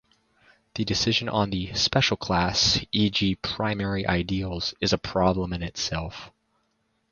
The 0.73 0.83
decision 0.83 1.29
on 1.29 1.51
the 1.51 1.75
"special 1.75 2.17
class", 2.17 2.83
e.g., 2.91 3.35
primary 3.35 4.07
ideals, 4.07 4.73
is 4.81 4.93
a 4.93 4.97
problem 4.97 5.53
in 5.53 5.61
itself. 5.61 6.31